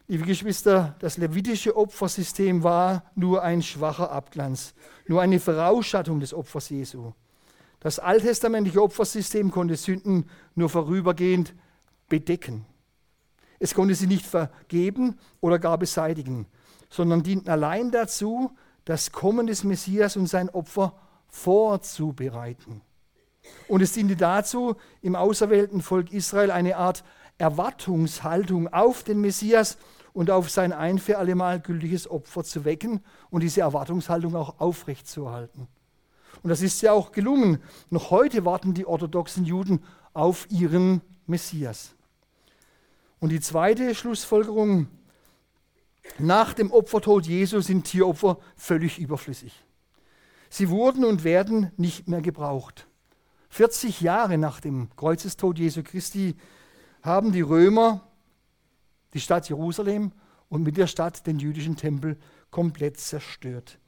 [0.08, 4.74] liebe Geschwister, das levitische Opfersystem war nur ein schwacher Abglanz,
[5.06, 7.12] nur eine Vorausschattung des Opfers Jesu.
[7.80, 11.54] Das alttestamentliche Opfersystem konnte Sünden nur vorübergehend
[12.08, 12.66] bedecken.
[13.60, 16.46] Es konnte sie nicht vergeben oder gar beseitigen,
[16.90, 20.94] sondern dienten allein dazu, das Kommen des Messias und sein Opfer
[21.28, 22.80] vorzubereiten.
[23.66, 27.04] Und es diente dazu, im auserwählten Volk Israel eine Art
[27.38, 29.78] Erwartungshaltung auf den Messias
[30.12, 35.68] und auf sein ein für allemal gültiges Opfer zu wecken und diese Erwartungshaltung auch aufrechtzuerhalten.
[36.42, 37.58] Und das ist ja auch gelungen.
[37.90, 39.82] Noch heute warten die orthodoxen Juden
[40.14, 41.94] auf ihren Messias.
[43.20, 44.88] Und die zweite Schlussfolgerung,
[46.18, 49.64] nach dem Opfertod Jesu sind Tieropfer völlig überflüssig.
[50.50, 52.86] Sie wurden und werden nicht mehr gebraucht.
[53.50, 56.36] 40 Jahre nach dem Kreuzestod Jesu Christi
[57.02, 58.06] haben die Römer
[59.14, 60.12] die Stadt Jerusalem
[60.48, 62.18] und mit der Stadt den jüdischen Tempel
[62.50, 63.78] komplett zerstört.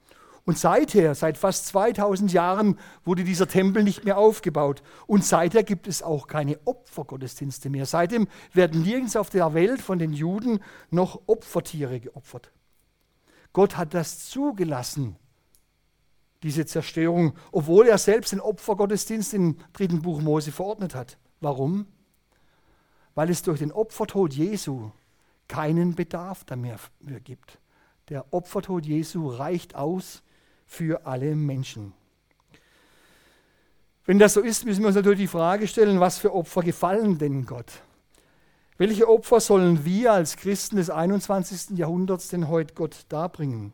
[0.43, 4.81] Und seither, seit fast 2000 Jahren, wurde dieser Tempel nicht mehr aufgebaut.
[5.05, 7.85] Und seither gibt es auch keine Opfergottesdienste mehr.
[7.85, 12.51] Seitdem werden nirgends auf der Welt von den Juden noch Opfertiere geopfert.
[13.53, 15.17] Gott hat das zugelassen,
[16.41, 21.17] diese Zerstörung, obwohl er selbst den Opfergottesdienst im dritten Buch Mose verordnet hat.
[21.39, 21.85] Warum?
[23.13, 24.91] Weil es durch den Opfertod Jesu
[25.47, 27.59] keinen Bedarf mehr gibt.
[28.09, 30.23] Der Opfertod Jesu reicht aus
[30.71, 31.91] für alle Menschen.
[34.05, 37.17] Wenn das so ist, müssen wir uns natürlich die Frage stellen, was für Opfer gefallen
[37.17, 37.69] denn Gott?
[38.77, 41.77] Welche Opfer sollen wir als Christen des 21.
[41.77, 43.73] Jahrhunderts denn heute Gott darbringen?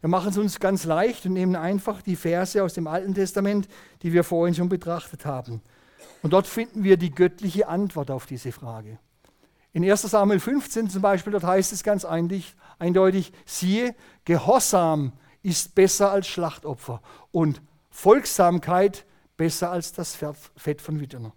[0.00, 3.66] Wir machen es uns ganz leicht und nehmen einfach die Verse aus dem Alten Testament,
[4.02, 5.62] die wir vorhin schon betrachtet haben.
[6.22, 9.00] Und dort finden wir die göttliche Antwort auf diese Frage.
[9.72, 16.10] In 1 Samuel 15 zum Beispiel, dort heißt es ganz eindeutig, siehe, Gehorsam ist besser
[16.10, 19.04] als Schlachtopfer und Folgsamkeit
[19.36, 20.16] besser als das
[20.56, 21.32] Fett von Wittern.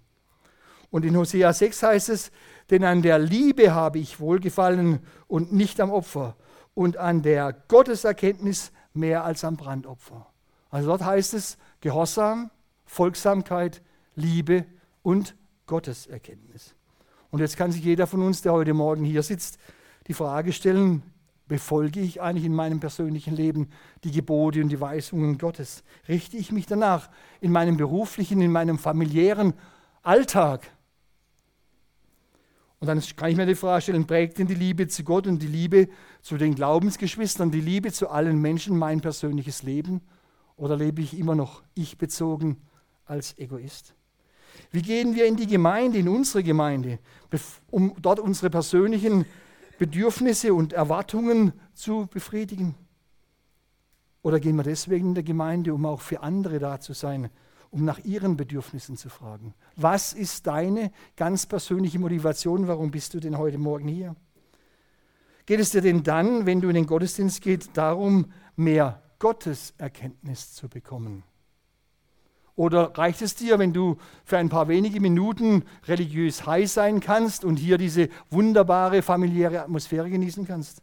[0.92, 2.32] Und in Hosea 6 heißt es,
[2.70, 6.36] denn an der Liebe habe ich wohlgefallen und nicht am Opfer
[6.74, 10.28] und an der Gotteserkenntnis mehr als am Brandopfer.
[10.70, 12.50] Also dort heißt es Gehorsam,
[12.86, 13.82] Folgsamkeit,
[14.16, 14.66] Liebe
[15.04, 15.36] und
[15.68, 16.76] Gotteserkenntnis.
[17.32, 19.60] Und jetzt kann sich jeder von uns, der heute Morgen hier sitzt,
[20.08, 21.04] die Frage stellen,
[21.48, 23.70] Befolge ich eigentlich in meinem persönlichen Leben
[24.04, 25.84] die Gebote und die Weisungen Gottes?
[26.08, 29.54] Richte ich mich danach in meinem beruflichen, in meinem familiären
[30.02, 30.72] Alltag?
[32.80, 35.42] Und dann kann ich mir die Frage stellen, prägt denn die Liebe zu Gott und
[35.42, 35.88] die Liebe
[36.22, 40.02] zu den Glaubensgeschwistern, die Liebe zu allen Menschen mein persönliches Leben?
[40.58, 42.58] Oder lebe ich immer noch ich bezogen
[43.06, 43.94] als Egoist?
[44.72, 47.00] Wie gehen wir in die Gemeinde, in unsere Gemeinde,
[47.70, 49.26] um dort unsere persönlichen
[49.78, 52.76] Bedürfnisse und Erwartungen zu befriedigen?
[54.22, 57.30] Oder gehen wir deswegen in der Gemeinde, um auch für andere da zu sein,
[57.70, 59.54] um nach ihren Bedürfnissen zu fragen?
[59.76, 62.68] Was ist deine ganz persönliche Motivation?
[62.68, 64.16] Warum bist du denn heute Morgen hier?
[65.46, 70.70] Geht es dir denn dann, wenn du in den Gottesdienst gehst, darum, mehr Gotteserkenntnis zu
[70.70, 71.24] bekommen?
[72.56, 77.44] Oder reicht es dir, wenn du für ein paar wenige Minuten religiös high sein kannst
[77.44, 80.82] und hier diese wunderbare familiäre Atmosphäre genießen kannst?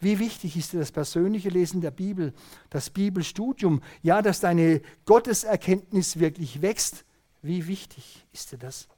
[0.00, 2.32] Wie wichtig ist dir das persönliche Lesen der Bibel,
[2.70, 7.04] das Bibelstudium, ja, dass deine Gotteserkenntnis wirklich wächst?
[7.42, 8.88] Wie wichtig ist dir das?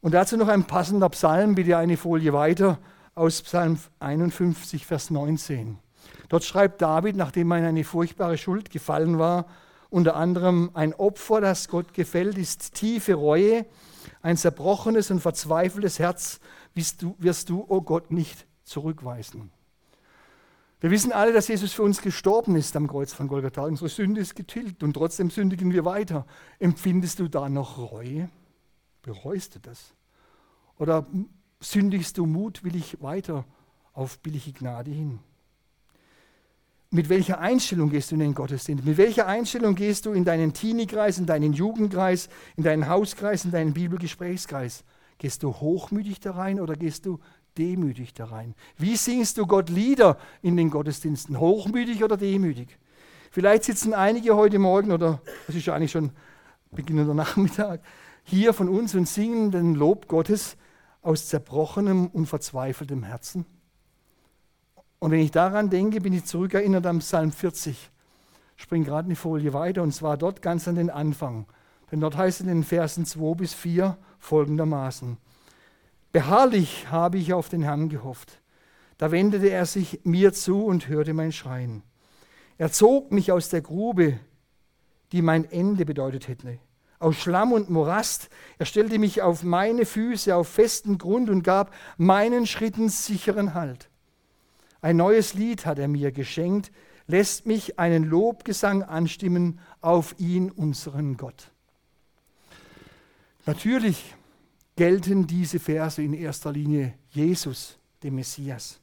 [0.00, 2.78] Und dazu noch ein passender Psalm, bitte eine Folie weiter,
[3.14, 5.78] aus Psalm 51, Vers 19.
[6.28, 9.46] Dort schreibt David, nachdem er in eine furchtbare Schuld gefallen war,
[9.92, 13.66] unter anderem ein Opfer, das Gott gefällt, ist tiefe Reue,
[14.22, 16.40] ein zerbrochenes und verzweifeltes Herz
[16.74, 19.50] wirst du, wirst du, oh Gott, nicht zurückweisen.
[20.80, 23.62] Wir wissen alle, dass Jesus für uns gestorben ist am Kreuz von Golgatha.
[23.64, 26.26] Unsere Sünde ist getilgt und trotzdem sündigen wir weiter.
[26.58, 28.30] Empfindest du da noch Reue?
[29.02, 29.94] Bereust du das?
[30.78, 31.06] Oder
[31.60, 33.44] sündigst du mutwillig weiter
[33.92, 35.20] auf billige Gnade hin?
[36.92, 38.84] Mit welcher Einstellung gehst du in den Gottesdienst?
[38.84, 43.50] Mit welcher Einstellung gehst du in deinen Teenie-Kreis, in deinen Jugendkreis, in deinen Hauskreis, in
[43.50, 44.84] deinen Bibelgesprächskreis?
[45.16, 47.18] Gehst du hochmütig da rein oder gehst du
[47.56, 48.54] demütig da rein?
[48.76, 51.40] Wie singst du Gott Lieder in den Gottesdiensten?
[51.40, 52.78] Hochmütig oder demütig?
[53.30, 56.10] Vielleicht sitzen einige heute Morgen oder es ist ja eigentlich schon
[56.72, 57.80] beginnender Nachmittag
[58.22, 60.58] hier von uns und singen den Lob Gottes
[61.00, 63.46] aus zerbrochenem und verzweifeltem Herzen.
[65.02, 67.90] Und wenn ich daran denke, bin ich zurückerinnert am Psalm 40.
[68.54, 71.46] Spring gerade eine Folie weiter und zwar dort ganz an den Anfang.
[71.90, 75.16] Denn dort heißt es in den Versen 2 bis 4 folgendermaßen:
[76.12, 78.40] Beharrlich habe ich auf den Herrn gehofft.
[78.96, 81.82] Da wendete er sich mir zu und hörte mein Schreien.
[82.56, 84.20] Er zog mich aus der Grube,
[85.10, 86.60] die mein Ende bedeutet hätte,
[87.00, 88.30] aus Schlamm und Morast.
[88.56, 93.88] Er stellte mich auf meine Füße auf festen Grund und gab meinen Schritten sicheren Halt.
[94.82, 96.72] Ein neues Lied hat er mir geschenkt,
[97.06, 101.50] lässt mich einen Lobgesang anstimmen auf ihn, unseren Gott.
[103.46, 104.14] Natürlich
[104.76, 108.80] gelten diese Verse in erster Linie Jesus, dem Messias.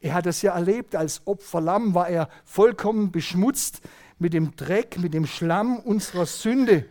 [0.00, 3.80] Er hat es ja erlebt, als Opferlamm war er vollkommen beschmutzt
[4.18, 6.86] mit dem Dreck, mit dem Schlamm unserer Sünde,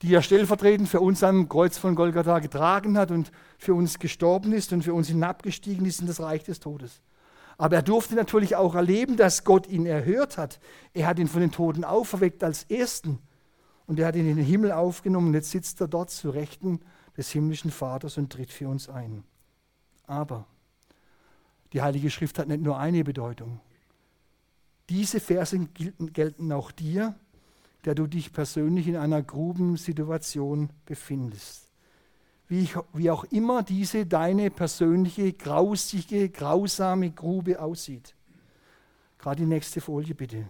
[0.00, 4.52] die er stellvertretend für uns am Kreuz von Golgatha getragen hat und für uns gestorben
[4.52, 7.00] ist und für uns hinabgestiegen ist in das Reich des Todes.
[7.58, 10.60] Aber er durfte natürlich auch erleben, dass Gott ihn erhört hat.
[10.92, 13.18] Er hat ihn von den Toten auferweckt als Ersten.
[13.86, 15.32] Und er hat ihn in den Himmel aufgenommen.
[15.32, 16.80] Jetzt sitzt er dort zu Rechten
[17.16, 19.24] des himmlischen Vaters und tritt für uns ein.
[20.06, 20.46] Aber
[21.72, 23.60] die Heilige Schrift hat nicht nur eine Bedeutung.
[24.88, 27.14] Diese Verse gelten, gelten auch dir,
[27.84, 31.65] der du dich persönlich in einer Grubensituation befindest
[32.48, 38.14] wie, ich, wie auch immer diese deine persönliche, grausige, grausame Grube aussieht.
[39.18, 40.46] Gerade die nächste Folie bitte.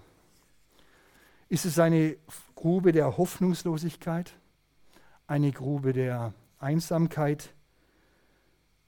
[1.48, 2.16] Ist es eine
[2.54, 4.34] Grube der Hoffnungslosigkeit,
[5.26, 7.54] eine Grube der Einsamkeit,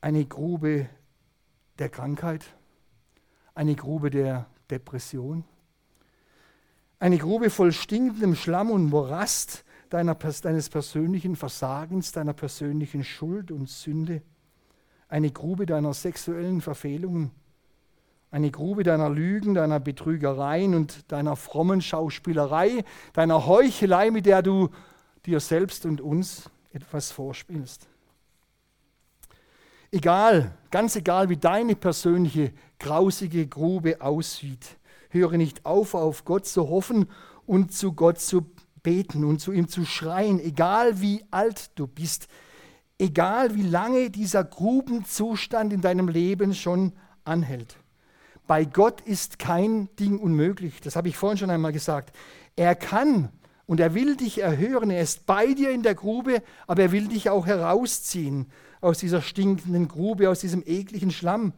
[0.01, 0.89] eine Grube
[1.79, 2.45] der Krankheit,
[3.55, 5.45] eine Grube der Depression,
[6.99, 13.69] eine Grube voll stinkendem Schlamm und Morast, deiner, deines persönlichen Versagens, deiner persönlichen Schuld und
[13.69, 14.23] Sünde,
[15.09, 17.31] eine Grube deiner sexuellen Verfehlungen,
[18.31, 24.69] eine Grube deiner Lügen, deiner Betrügereien und deiner frommen Schauspielerei, deiner Heuchelei, mit der du
[25.25, 27.87] dir selbst und uns etwas vorspielst.
[29.91, 34.77] Egal, ganz egal, wie deine persönliche grausige Grube aussieht,
[35.09, 37.07] höre nicht auf, auf Gott zu hoffen
[37.47, 38.45] und zu Gott zu
[38.89, 42.27] beten und zu ihm zu schreien, egal wie alt du bist,
[42.99, 47.77] egal wie lange dieser Grubenzustand in deinem Leben schon anhält.
[48.47, 50.81] Bei Gott ist kein Ding unmöglich.
[50.81, 52.17] Das habe ich vorhin schon einmal gesagt.
[52.57, 53.29] Er kann
[53.67, 54.89] und er will dich erhören.
[54.89, 58.47] Er ist bei dir in der Grube, aber er will dich auch herausziehen
[58.81, 61.53] aus dieser stinkenden Grube, aus diesem ekligen Schlamm.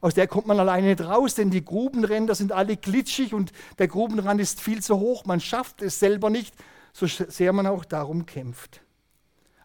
[0.00, 3.86] Aus der kommt man alleine nicht raus, denn die Grubenränder sind alle glitschig und der
[3.86, 5.24] Grubenrand ist viel zu hoch.
[5.26, 6.56] Man schafft es selber nicht,
[6.92, 8.82] so sehr man auch darum kämpft.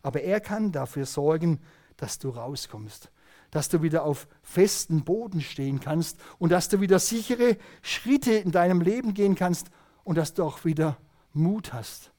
[0.02, 1.60] Aber er kann dafür sorgen,
[1.98, 3.12] dass du rauskommst,
[3.52, 8.52] dass du wieder auf festen Boden stehen kannst und dass du wieder sichere Schritte in
[8.52, 9.68] deinem Leben gehen kannst
[10.04, 10.98] und dass du auch wieder
[11.34, 12.12] Mut hast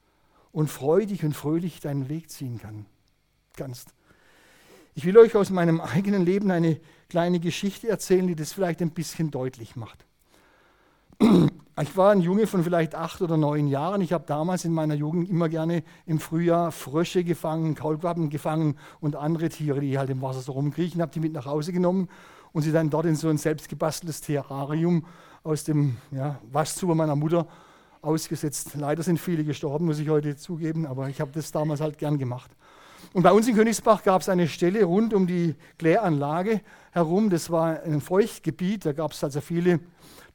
[0.53, 2.87] und freudig und fröhlich deinen Weg ziehen kann,
[3.57, 3.95] kannst.
[4.95, 8.91] Ich will euch aus meinem eigenen Leben eine kleine Geschichte erzählen, die das vielleicht ein
[8.91, 10.05] bisschen deutlich macht.
[11.81, 14.01] Ich war ein Junge von vielleicht acht oder neun Jahren.
[14.01, 19.17] Ich habe damals in meiner Jugend immer gerne im Frühjahr Frösche gefangen, Kaulquappen gefangen und
[19.17, 22.09] andere Tiere, die halt im Wasser so rumkriechen, habe die mit nach Hause genommen
[22.53, 25.05] und sie dann dort in so ein selbstgebasteltes Terrarium
[25.45, 27.47] aus dem ja, Waschzuber meiner Mutter
[28.03, 28.75] ausgesetzt.
[28.75, 32.19] Leider sind viele gestorben, muss ich heute zugeben, aber ich habe das damals halt gern
[32.19, 32.51] gemacht.
[33.13, 36.61] Und bei uns in Königsbach gab es eine Stelle rund um die Kläranlage
[36.93, 37.31] herum.
[37.31, 39.81] Das war ein Feuchtgebiet, da gab es also viele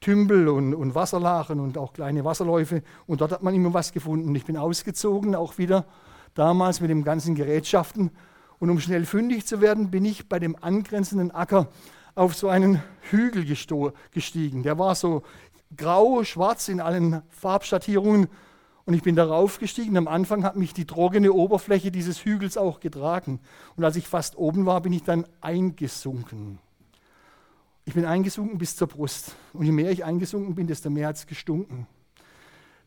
[0.03, 2.83] Tümpel und, und Wasserlachen und auch kleine Wasserläufe.
[3.07, 4.35] Und dort hat man immer was gefunden.
[4.35, 5.85] Ich bin ausgezogen, auch wieder
[6.33, 8.11] damals mit den ganzen Gerätschaften.
[8.59, 11.69] Und um schnell fündig zu werden, bin ich bei dem angrenzenden Acker
[12.15, 14.63] auf so einen Hügel gestiegen.
[14.63, 15.23] Der war so
[15.77, 18.27] grau, schwarz in allen Farbschattierungen.
[18.85, 19.95] Und ich bin darauf gestiegen.
[19.95, 23.39] Am Anfang hat mich die trockene Oberfläche dieses Hügels auch getragen.
[23.77, 26.59] Und als ich fast oben war, bin ich dann eingesunken.
[27.85, 29.35] Ich bin eingesunken bis zur Brust.
[29.51, 31.87] Und je mehr ich eingesunken bin, desto mehr hat es gestunken.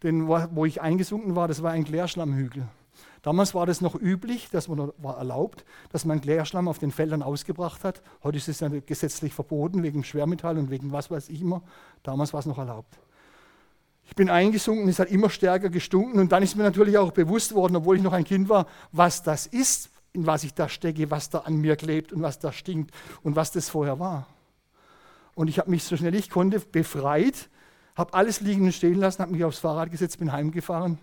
[0.02, 2.66] Denn wo ich eingesunken war, das war ein Klärschlammhügel.
[3.22, 7.22] Damals war das noch üblich, dass man war erlaubt, dass man Klärschlamm auf den Feldern
[7.22, 8.00] ausgebracht hat.
[8.22, 11.62] Heute ist es ja gesetzlich verboten wegen Schwermetall und wegen was weiß ich immer.
[12.02, 12.98] Damals war es noch erlaubt.
[14.04, 17.52] Ich bin eingesunken, es hat immer stärker gestunken und dann ist mir natürlich auch bewusst
[17.54, 21.10] worden, obwohl ich noch ein Kind war, was das ist, in was ich da stecke,
[21.10, 22.94] was da an mir klebt und was da stinkt
[23.24, 24.28] und was das vorher war.
[25.36, 27.48] Und ich habe mich so schnell ich konnte befreit,
[27.94, 30.98] habe alles liegen und stehen lassen, habe mich aufs Fahrrad gesetzt, bin heimgefahren.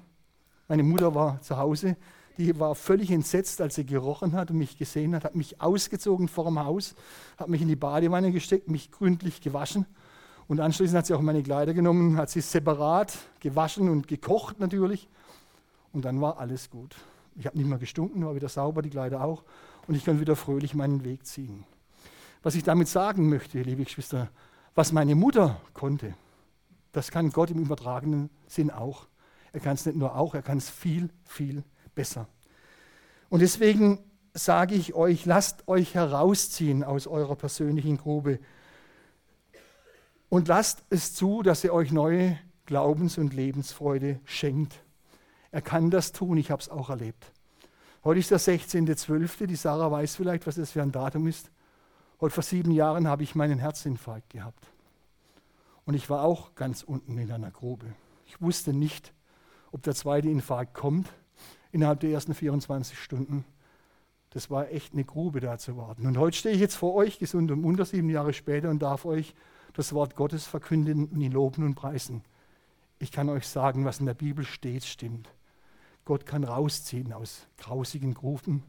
[0.67, 1.95] Meine Mutter war zu Hause,
[2.37, 6.27] die war völlig entsetzt, als sie gerochen hat und mich gesehen hat, hat mich ausgezogen
[6.27, 6.95] vor dem Haus,
[7.37, 9.85] hat mich in die Badewanne gesteckt, mich gründlich gewaschen
[10.47, 15.07] und anschließend hat sie auch meine Kleider genommen, hat sie separat gewaschen und gekocht natürlich.
[15.93, 16.95] Und dann war alles gut.
[17.35, 19.43] Ich habe nicht mehr gestunken, war wieder sauber, die Kleider auch.
[19.87, 21.65] Und ich kann wieder fröhlich meinen Weg ziehen.
[22.43, 24.29] Was ich damit sagen möchte, liebe Geschwister,
[24.75, 26.13] was meine Mutter konnte,
[26.91, 29.07] das kann Gott im übertragenen Sinn auch.
[29.53, 31.63] Er kann es nicht nur auch, er kann es viel, viel
[31.95, 32.27] besser.
[33.29, 33.99] Und deswegen
[34.33, 38.39] sage ich euch, lasst euch herausziehen aus eurer persönlichen Grube
[40.27, 44.83] und lasst es zu, dass er euch neue Glaubens- und Lebensfreude schenkt.
[45.51, 47.31] Er kann das tun, ich habe es auch erlebt.
[48.03, 51.49] Heute ist der 16.12., die Sarah weiß vielleicht, was das für ein Datum ist.
[52.23, 54.65] Heute vor sieben Jahren habe ich meinen Herzinfarkt gehabt.
[55.83, 57.85] Und ich war auch ganz unten in einer Grube.
[58.25, 59.11] Ich wusste nicht,
[59.73, 61.11] ob der zweite Infarkt kommt
[61.73, 63.43] innerhalb der ersten 24 Stunden.
[64.29, 66.07] Das war echt eine Grube da zu warten.
[66.07, 69.03] Und heute stehe ich jetzt vor euch, gesund und munter, sieben Jahre später, und darf
[69.03, 69.35] euch
[69.73, 72.23] das Wort Gottes verkünden und ihn loben und preisen.
[72.99, 75.27] Ich kann euch sagen, was in der Bibel steht, stimmt.
[76.05, 78.63] Gott kann rausziehen aus grausigen Gruben,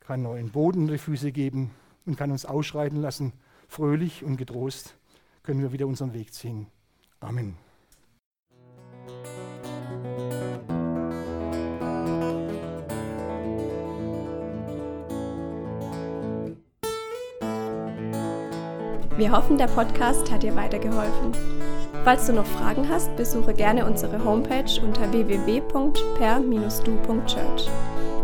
[0.00, 1.70] kann neuen Boden in die Füße geben
[2.06, 3.32] und kann uns ausschreiten lassen.
[3.68, 4.94] Fröhlich und getrost
[5.42, 6.66] können wir wieder unseren Weg ziehen.
[7.20, 7.56] Amen.
[19.16, 21.32] Wir hoffen, der Podcast hat dir weitergeholfen.
[22.02, 27.91] Falls du noch Fragen hast, besuche gerne unsere Homepage unter www.per-du.church.